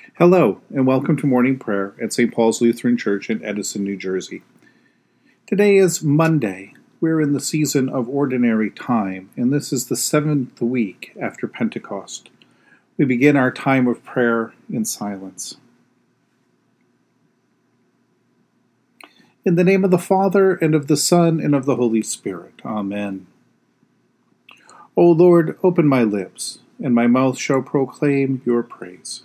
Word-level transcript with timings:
Hello, 0.00 0.60
and 0.74 0.86
welcome 0.86 1.16
to 1.16 1.26
morning 1.26 1.58
prayer 1.58 1.94
at 2.02 2.12
St. 2.12 2.32
Paul's 2.32 2.60
Lutheran 2.60 2.96
Church 2.96 3.30
in 3.30 3.44
Edison, 3.44 3.84
New 3.84 3.96
Jersey. 3.96 4.42
Today 5.46 5.76
is 5.76 6.02
Monday. 6.02 6.74
We're 7.00 7.20
in 7.20 7.32
the 7.32 7.40
season 7.40 7.88
of 7.88 8.08
ordinary 8.08 8.70
time, 8.70 9.30
and 9.36 9.52
this 9.52 9.72
is 9.72 9.86
the 9.86 9.96
seventh 9.96 10.60
week 10.60 11.12
after 11.20 11.46
Pentecost. 11.46 12.30
We 12.96 13.04
begin 13.04 13.36
our 13.36 13.50
time 13.50 13.86
of 13.86 14.04
prayer 14.04 14.52
in 14.70 14.84
silence. 14.84 15.56
In 19.44 19.54
the 19.54 19.64
name 19.64 19.84
of 19.84 19.90
the 19.90 19.98
Father, 19.98 20.54
and 20.54 20.74
of 20.74 20.86
the 20.86 20.96
Son, 20.96 21.40
and 21.40 21.54
of 21.54 21.66
the 21.66 21.76
Holy 21.76 22.02
Spirit. 22.02 22.54
Amen. 22.64 23.26
O 24.96 25.10
Lord, 25.10 25.58
open 25.62 25.86
my 25.86 26.04
lips, 26.04 26.58
and 26.82 26.94
my 26.94 27.06
mouth 27.06 27.38
shall 27.38 27.62
proclaim 27.62 28.42
your 28.44 28.62
praise. 28.62 29.24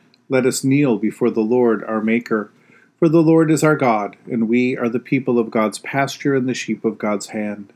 Let 0.31 0.45
us 0.45 0.63
kneel 0.63 0.97
before 0.97 1.29
the 1.29 1.41
Lord 1.41 1.83
our 1.83 1.99
Maker. 1.99 2.53
For 2.99 3.09
the 3.09 3.21
Lord 3.21 3.51
is 3.51 3.65
our 3.65 3.75
God, 3.75 4.15
and 4.31 4.47
we 4.47 4.77
are 4.77 4.87
the 4.87 4.97
people 4.97 5.37
of 5.37 5.51
God's 5.51 5.77
pasture 5.77 6.33
and 6.33 6.47
the 6.47 6.53
sheep 6.53 6.85
of 6.85 6.97
God's 6.97 7.27
hand. 7.27 7.73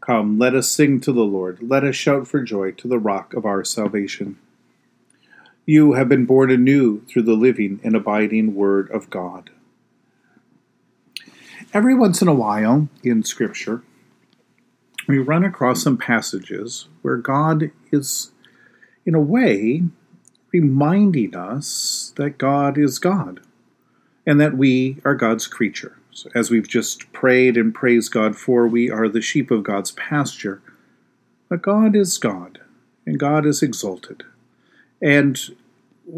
Come, 0.00 0.40
let 0.40 0.56
us 0.56 0.68
sing 0.68 0.98
to 1.02 1.12
the 1.12 1.22
Lord. 1.22 1.60
Let 1.62 1.84
us 1.84 1.94
shout 1.94 2.26
for 2.26 2.42
joy 2.42 2.72
to 2.72 2.88
the 2.88 2.98
rock 2.98 3.32
of 3.32 3.46
our 3.46 3.62
salvation. 3.62 4.38
You 5.64 5.92
have 5.92 6.08
been 6.08 6.26
born 6.26 6.50
anew 6.50 7.02
through 7.02 7.22
the 7.22 7.34
living 7.34 7.78
and 7.84 7.94
abiding 7.94 8.56
Word 8.56 8.90
of 8.90 9.08
God. 9.08 9.50
Every 11.72 11.94
once 11.94 12.20
in 12.20 12.26
a 12.26 12.34
while 12.34 12.88
in 13.04 13.22
Scripture, 13.22 13.84
we 15.06 15.18
run 15.18 15.44
across 15.44 15.84
some 15.84 15.96
passages 15.96 16.88
where 17.02 17.18
God 17.18 17.70
is, 17.92 18.32
in 19.06 19.14
a 19.14 19.20
way, 19.20 19.84
reminding 20.52 21.34
us 21.34 22.12
that 22.16 22.38
God 22.38 22.78
is 22.78 22.98
God 22.98 23.40
and 24.26 24.40
that 24.40 24.56
we 24.56 24.98
are 25.04 25.14
God's 25.14 25.46
creature. 25.46 25.96
So 26.12 26.30
as 26.34 26.50
we've 26.50 26.68
just 26.68 27.10
prayed 27.12 27.56
and 27.56 27.74
praised 27.74 28.12
God 28.12 28.36
for, 28.36 28.68
we 28.68 28.90
are 28.90 29.08
the 29.08 29.22
sheep 29.22 29.50
of 29.50 29.64
God's 29.64 29.92
pasture. 29.92 30.60
But 31.48 31.62
God 31.62 31.96
is 31.96 32.18
God, 32.18 32.60
and 33.06 33.18
God 33.18 33.46
is 33.46 33.62
exalted. 33.62 34.22
And 35.00 35.38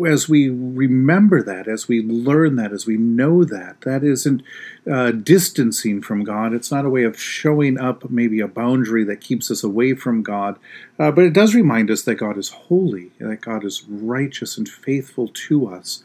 as 0.06 0.28
we 0.28 0.48
remember 0.48 1.42
that, 1.42 1.68
as 1.68 1.86
we 1.86 2.02
learn 2.02 2.56
that, 2.56 2.72
as 2.72 2.86
we 2.86 2.96
know 2.96 3.44
that, 3.44 3.80
that 3.82 4.02
isn't 4.02 4.42
uh, 4.90 5.12
distancing 5.12 6.02
from 6.02 6.24
God. 6.24 6.52
It's 6.52 6.72
not 6.72 6.84
a 6.84 6.90
way 6.90 7.04
of 7.04 7.20
showing 7.20 7.78
up 7.78 8.10
maybe 8.10 8.40
a 8.40 8.48
boundary 8.48 9.04
that 9.04 9.20
keeps 9.20 9.50
us 9.50 9.62
away 9.62 9.94
from 9.94 10.22
God, 10.22 10.58
uh, 10.98 11.12
but 11.12 11.24
it 11.24 11.32
does 11.32 11.54
remind 11.54 11.90
us 11.90 12.02
that 12.02 12.16
God 12.16 12.36
is 12.36 12.48
holy, 12.48 13.12
that 13.20 13.40
God 13.40 13.64
is 13.64 13.84
righteous 13.88 14.58
and 14.58 14.68
faithful 14.68 15.28
to 15.28 15.68
us. 15.68 16.02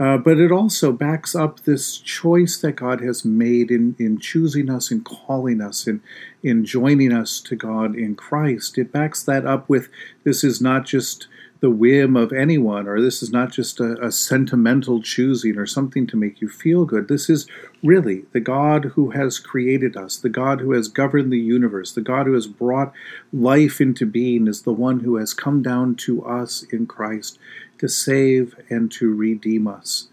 Uh, 0.00 0.16
but 0.16 0.38
it 0.38 0.52
also 0.52 0.92
backs 0.92 1.34
up 1.34 1.60
this 1.60 1.98
choice 1.98 2.56
that 2.58 2.72
God 2.76 3.00
has 3.00 3.24
made 3.24 3.70
in, 3.70 3.96
in 3.98 4.18
choosing 4.20 4.70
us 4.70 4.92
and 4.92 5.04
calling 5.04 5.60
us 5.60 5.88
and 5.88 6.00
in 6.42 6.64
joining 6.64 7.12
us 7.12 7.40
to 7.40 7.56
God 7.56 7.96
in 7.96 8.14
Christ. 8.14 8.78
It 8.78 8.92
backs 8.92 9.24
that 9.24 9.44
up 9.44 9.68
with 9.68 9.88
this 10.22 10.44
is 10.44 10.60
not 10.60 10.86
just 10.86 11.26
the 11.60 11.70
whim 11.70 12.16
of 12.16 12.32
anyone, 12.32 12.86
or 12.86 13.00
this 13.00 13.22
is 13.22 13.32
not 13.32 13.50
just 13.50 13.80
a, 13.80 14.00
a, 14.04 14.12
sentimental 14.12 15.02
choosing 15.02 15.58
or 15.58 15.66
something 15.66 16.06
to 16.06 16.16
make 16.16 16.40
you 16.40 16.48
feel 16.48 16.84
good. 16.84 17.08
This 17.08 17.28
is 17.28 17.48
really 17.82 18.24
the 18.32 18.40
God 18.40 18.92
who 18.94 19.10
has 19.10 19.40
created 19.40 19.96
us, 19.96 20.16
the 20.16 20.28
God 20.28 20.60
who 20.60 20.72
has 20.72 20.86
governed 20.86 21.32
the 21.32 21.38
universe, 21.38 21.92
the 21.92 22.00
God 22.00 22.26
who 22.26 22.34
has 22.34 22.46
brought 22.46 22.92
life 23.32 23.80
into 23.80 24.06
being, 24.06 24.46
is 24.46 24.62
the 24.62 24.72
one 24.72 25.00
who 25.00 25.16
has 25.16 25.34
come 25.34 25.60
down 25.60 25.96
to 25.96 26.24
us 26.24 26.62
in 26.70 26.86
Christ 26.86 27.38
to 27.78 27.88
save 27.88 28.54
and 28.70 28.90
to 28.92 29.12
redeem 29.12 29.66
us. 29.66 30.08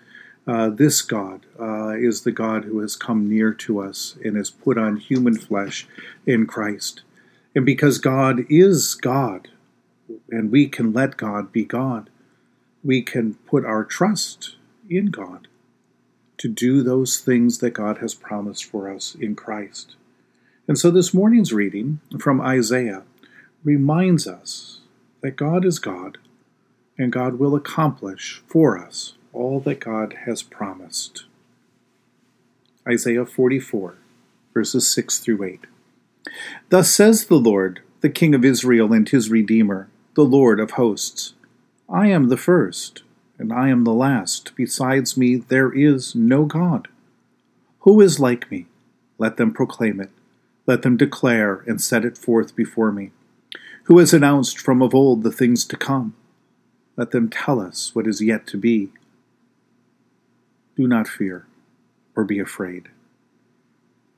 Uh, 0.48 0.70
this 0.70 1.02
God 1.02 1.46
uh, 1.60 1.90
is 1.90 2.22
the 2.22 2.32
God 2.32 2.66
who 2.66 2.80
has 2.80 2.96
come 2.96 3.30
near 3.30 3.52
to 3.54 3.80
us 3.80 4.18
and 4.24 4.36
has 4.36 4.50
put 4.50 4.78
on 4.78 4.98
human 4.98 5.36
flesh 5.38 5.88
in 6.26 6.46
Christ. 6.46 7.02
And 7.56 7.66
because 7.66 7.98
God 7.98 8.46
is 8.50 8.96
God, 8.96 9.48
and 10.30 10.52
we 10.52 10.68
can 10.68 10.94
let 10.94 11.18
God 11.18 11.52
be 11.52 11.64
God. 11.66 12.10
We 12.84 13.02
can 13.02 13.36
put 13.46 13.66
our 13.66 13.84
trust 13.84 14.56
in 14.90 15.08
God 15.08 15.48
to 16.38 16.48
do 16.48 16.84
those 16.84 17.18
things 17.18 17.60
that 17.60 17.72
God 17.72 18.00
has 18.00 18.14
promised 18.14 18.66
for 18.66 18.90
us 18.90 19.16
in 19.16 19.36
Christ. 19.36 19.96
And 20.68 20.78
so 20.78 20.92
this 20.92 21.14
morning's 21.14 21.54
reading 21.54 22.00
from 22.20 22.42
Isaiah 22.42 23.04
reminds 23.64 24.28
us 24.28 24.82
that 25.22 25.36
God 25.36 25.66
is 25.66 25.80
God 25.80 26.18
and 26.98 27.12
God 27.12 27.40
will 27.40 27.56
accomplish 27.56 28.42
for 28.48 28.78
us 28.78 29.14
all 29.34 29.60
that 29.62 29.80
God 29.80 30.16
has 30.26 30.42
promised. 30.42 31.26
Isaiah 32.88 33.26
44, 33.26 33.96
verses 34.54 34.90
6 34.90 35.20
through 35.20 35.44
8. 35.44 35.62
Thus 36.70 36.92
says 36.92 37.26
the 37.26 37.36
Lord, 37.36 37.82
the 38.02 38.10
King 38.10 38.36
of 38.36 38.46
Israel 38.46 38.94
and 38.94 39.08
his 39.08 39.30
Redeemer 39.30 39.90
the 40.16 40.24
Lord 40.24 40.62
of 40.62 40.72
hosts. 40.72 41.34
I 41.90 42.08
am 42.08 42.30
the 42.30 42.38
first, 42.38 43.04
and 43.38 43.52
I 43.52 43.68
am 43.68 43.84
the 43.84 43.94
last. 43.94 44.54
Besides 44.56 45.18
me, 45.18 45.36
there 45.36 45.72
is 45.72 46.16
no 46.16 46.46
God. 46.46 46.88
Who 47.82 48.00
is 48.00 48.18
like 48.18 48.50
me? 48.50 48.68
Let 49.18 49.36
them 49.36 49.54
proclaim 49.54 50.00
it. 50.00 50.12
Let 50.66 50.84
them 50.84 50.96
declare 50.96 51.64
and 51.68 51.82
set 51.82 52.06
it 52.06 52.18
forth 52.18 52.56
before 52.56 52.94
me. 52.94 53.12
Who 53.84 54.00
has 54.00 54.14
announced 54.14 54.58
from 54.58 54.82
of 54.82 54.96
old 54.96 55.24
the 55.24 55.34
things 55.34 55.66
to 55.66 55.76
come? 55.76 56.16
Let 56.96 57.12
them 57.12 57.30
tell 57.30 57.60
us 57.60 57.94
what 57.94 58.08
is 58.08 58.22
yet 58.22 58.48
to 58.48 58.58
be. 58.58 58.92
Do 60.78 60.88
not 60.88 61.10
fear 61.10 61.46
or 62.16 62.24
be 62.24 62.40
afraid. 62.40 62.88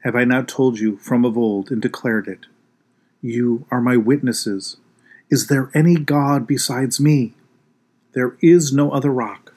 Have 0.03 0.15
I 0.15 0.25
not 0.25 0.47
told 0.47 0.79
you 0.79 0.97
from 0.97 1.25
of 1.25 1.35
old 1.35 1.71
and 1.71 1.81
declared 1.81 2.27
it? 2.27 2.45
You 3.19 3.65
are 3.71 3.81
my 3.81 3.97
witnesses. 3.97 4.77
Is 5.29 5.47
there 5.47 5.69
any 5.73 5.95
God 5.95 6.47
besides 6.47 7.01
me? 7.01 7.33
There 8.13 8.37
is 8.41 8.71
no 8.71 8.91
other 8.91 9.11
rock. 9.11 9.53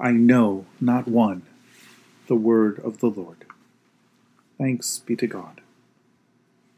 I 0.00 0.12
know 0.12 0.64
not 0.80 1.06
one. 1.06 1.42
The 2.26 2.36
word 2.36 2.78
of 2.78 3.00
the 3.00 3.08
Lord. 3.08 3.44
Thanks 4.56 4.98
be 5.00 5.16
to 5.16 5.26
God. 5.26 5.60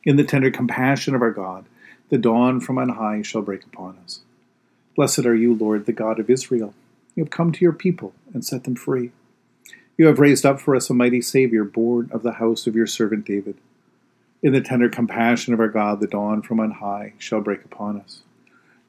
In 0.04 0.16
the 0.16 0.24
tender 0.24 0.50
compassion 0.50 1.14
of 1.14 1.22
our 1.22 1.30
God, 1.30 1.66
the 2.08 2.18
dawn 2.18 2.58
from 2.58 2.78
on 2.78 2.88
high 2.88 3.22
shall 3.22 3.42
break 3.42 3.64
upon 3.64 3.96
us. 4.04 4.20
Blessed 4.96 5.24
are 5.24 5.36
you, 5.36 5.54
Lord, 5.54 5.86
the 5.86 5.92
God 5.92 6.18
of 6.18 6.28
Israel. 6.28 6.74
You 7.14 7.22
have 7.22 7.30
come 7.30 7.52
to 7.52 7.64
your 7.64 7.72
people 7.72 8.12
and 8.34 8.44
set 8.44 8.64
them 8.64 8.74
free. 8.74 9.12
You 9.96 10.06
have 10.06 10.18
raised 10.18 10.44
up 10.44 10.60
for 10.60 10.74
us 10.74 10.90
a 10.90 10.94
mighty 10.94 11.22
Savior, 11.22 11.62
born 11.62 12.10
of 12.12 12.24
the 12.24 12.32
house 12.32 12.66
of 12.66 12.74
your 12.74 12.88
servant 12.88 13.24
David. 13.24 13.56
In 14.42 14.52
the 14.52 14.60
tender 14.60 14.88
compassion 14.88 15.54
of 15.54 15.60
our 15.60 15.68
God, 15.68 16.00
the 16.00 16.08
dawn 16.08 16.42
from 16.42 16.58
on 16.58 16.72
high 16.72 17.12
shall 17.18 17.40
break 17.40 17.64
upon 17.64 18.00
us. 18.00 18.22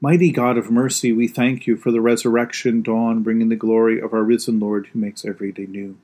Mighty 0.00 0.32
God 0.32 0.58
of 0.58 0.70
mercy, 0.70 1.12
we 1.12 1.28
thank 1.28 1.66
you 1.66 1.76
for 1.76 1.90
the 1.90 2.00
resurrection 2.00 2.82
dawn 2.82 3.22
bringing 3.22 3.48
the 3.48 3.56
glory 3.56 4.00
of 4.00 4.12
our 4.12 4.22
risen 4.22 4.60
Lord 4.60 4.88
who 4.88 4.98
makes 4.98 5.24
every 5.24 5.52
day 5.52 5.66
new. 5.66 5.96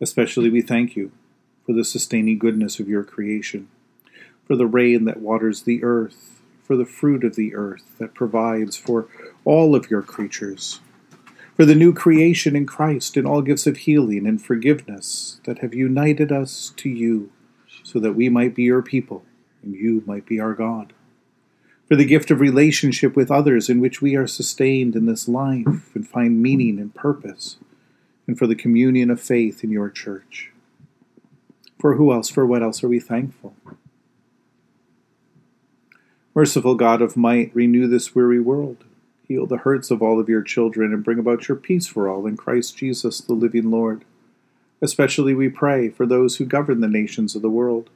Especially 0.00 0.48
we 0.48 0.62
thank 0.62 0.96
you 0.96 1.12
for 1.66 1.72
the 1.72 1.84
sustaining 1.84 2.38
goodness 2.38 2.80
of 2.80 2.88
your 2.88 3.04
creation, 3.04 3.68
for 4.46 4.56
the 4.56 4.66
rain 4.66 5.04
that 5.04 5.20
waters 5.20 5.62
the 5.62 5.84
earth, 5.84 6.42
for 6.64 6.76
the 6.76 6.86
fruit 6.86 7.24
of 7.24 7.36
the 7.36 7.54
earth 7.54 7.84
that 7.98 8.14
provides 8.14 8.76
for 8.76 9.08
all 9.44 9.74
of 9.74 9.90
your 9.90 10.02
creatures 10.02 10.80
for 11.54 11.66
the 11.66 11.74
new 11.74 11.92
creation 11.92 12.56
in 12.56 12.66
Christ 12.66 13.16
and 13.16 13.26
all 13.26 13.42
gifts 13.42 13.66
of 13.66 13.76
healing 13.78 14.26
and 14.26 14.42
forgiveness 14.42 15.40
that 15.44 15.58
have 15.58 15.74
united 15.74 16.32
us 16.32 16.72
to 16.76 16.88
you, 16.88 17.30
so 17.82 17.98
that 17.98 18.14
we 18.14 18.28
might 18.28 18.54
be 18.54 18.62
your 18.62 18.82
people 18.82 19.24
and 19.62 19.74
you 19.74 20.02
might 20.06 20.26
be 20.26 20.40
our 20.40 20.54
God. 20.54 20.92
For 21.92 21.96
the 21.96 22.06
gift 22.06 22.30
of 22.30 22.40
relationship 22.40 23.14
with 23.14 23.30
others 23.30 23.68
in 23.68 23.78
which 23.78 24.00
we 24.00 24.16
are 24.16 24.26
sustained 24.26 24.96
in 24.96 25.04
this 25.04 25.28
life 25.28 25.94
and 25.94 26.08
find 26.08 26.42
meaning 26.42 26.78
and 26.78 26.94
purpose, 26.94 27.58
and 28.26 28.38
for 28.38 28.46
the 28.46 28.54
communion 28.54 29.10
of 29.10 29.20
faith 29.20 29.62
in 29.62 29.70
your 29.70 29.90
church. 29.90 30.50
For 31.78 31.96
who 31.96 32.10
else, 32.10 32.30
for 32.30 32.46
what 32.46 32.62
else 32.62 32.82
are 32.82 32.88
we 32.88 32.98
thankful? 32.98 33.54
Merciful 36.34 36.76
God 36.76 37.02
of 37.02 37.14
might, 37.14 37.54
renew 37.54 37.86
this 37.86 38.14
weary 38.14 38.40
world 38.40 38.84
Heal 39.28 39.44
the 39.44 39.58
hurts 39.58 39.90
of 39.90 40.00
all 40.00 40.18
of 40.18 40.30
your 40.30 40.40
children 40.40 40.94
and 40.94 41.04
bring 41.04 41.18
about 41.18 41.46
your 41.46 41.58
peace 41.58 41.88
for 41.88 42.08
all 42.08 42.26
in 42.26 42.38
Christ 42.38 42.74
Jesus, 42.74 43.20
the 43.20 43.34
living 43.34 43.70
Lord. 43.70 44.06
Especially 44.80 45.34
we 45.34 45.50
pray 45.50 45.90
for 45.90 46.06
those 46.06 46.36
who 46.36 46.46
govern 46.46 46.80
the 46.80 46.88
nations 46.88 47.36
of 47.36 47.42
the 47.42 47.50
world, 47.50 47.90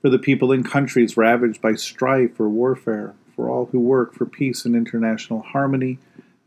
for 0.00 0.10
the 0.10 0.18
people 0.18 0.52
in 0.52 0.62
countries 0.62 1.16
ravaged 1.16 1.60
by 1.60 1.74
strife 1.74 2.38
or 2.38 2.48
warfare, 2.48 3.14
for 3.34 3.48
all 3.48 3.66
who 3.66 3.80
work 3.80 4.14
for 4.14 4.26
peace 4.26 4.64
and 4.64 4.74
international 4.74 5.42
harmony, 5.42 5.98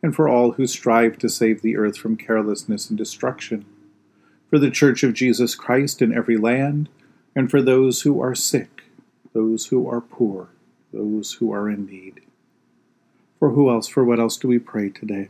and 0.03 0.15
for 0.15 0.27
all 0.27 0.53
who 0.53 0.65
strive 0.65 1.17
to 1.17 1.29
save 1.29 1.61
the 1.61 1.77
earth 1.77 1.97
from 1.97 2.17
carelessness 2.17 2.89
and 2.89 2.97
destruction, 2.97 3.65
for 4.49 4.57
the 4.59 4.71
Church 4.71 5.03
of 5.03 5.13
Jesus 5.13 5.55
Christ 5.55 6.01
in 6.01 6.13
every 6.13 6.37
land, 6.37 6.89
and 7.35 7.49
for 7.49 7.61
those 7.61 8.01
who 8.01 8.21
are 8.21 8.35
sick, 8.35 8.83
those 9.33 9.67
who 9.67 9.87
are 9.89 10.01
poor, 10.01 10.49
those 10.91 11.33
who 11.33 11.53
are 11.53 11.69
in 11.69 11.85
need. 11.85 12.21
For 13.39 13.51
who 13.51 13.69
else, 13.69 13.87
for 13.87 14.03
what 14.03 14.19
else 14.19 14.37
do 14.37 14.47
we 14.47 14.59
pray 14.59 14.89
today? 14.89 15.29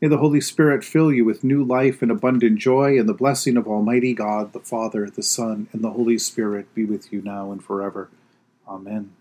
May 0.00 0.08
the 0.08 0.18
Holy 0.18 0.40
Spirit 0.40 0.82
fill 0.82 1.12
you 1.12 1.26
with 1.26 1.44
new 1.44 1.62
life 1.62 2.00
and 2.00 2.10
abundant 2.10 2.58
joy, 2.58 2.98
and 2.98 3.06
the 3.06 3.12
blessing 3.12 3.58
of 3.58 3.66
Almighty 3.68 4.14
God, 4.14 4.54
the 4.54 4.60
Father, 4.60 5.10
the 5.10 5.22
Son, 5.22 5.68
and 5.72 5.84
the 5.84 5.90
Holy 5.90 6.16
Spirit 6.16 6.74
be 6.74 6.86
with 6.86 7.12
you 7.12 7.20
now 7.20 7.52
and 7.52 7.62
forever. 7.62 8.08
Amen. 8.66 9.12